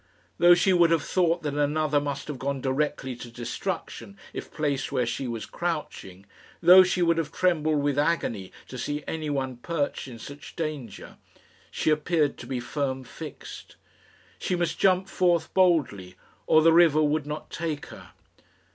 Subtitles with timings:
[0.39, 4.91] Though she would have thought that another must have gone directly to destruction if placed
[4.91, 6.25] where she was crouching
[6.59, 11.17] though she would have trembled with agony to see anyone perched in such danger
[11.69, 13.75] she appeared to be firm fixed.
[14.39, 16.15] She must jump forth boldly,
[16.47, 18.13] or the river would not take her.